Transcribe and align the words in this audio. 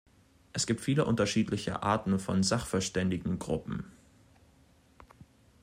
Es 0.51 0.65
gibt 0.65 0.81
viele 0.81 1.05
unterschiedliche 1.05 1.83
Arten 1.83 2.17
von 2.17 2.41
Sachverständigengruppen. 2.41 3.83